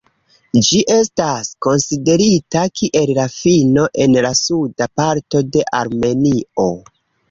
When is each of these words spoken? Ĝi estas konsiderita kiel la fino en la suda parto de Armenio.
Ĝi 0.67 0.79
estas 0.95 1.49
konsiderita 1.65 2.65
kiel 2.81 3.13
la 3.21 3.29
fino 3.37 3.87
en 4.09 4.21
la 4.31 4.35
suda 4.43 4.93
parto 5.03 5.49
de 5.55 5.67
Armenio. 5.87 6.73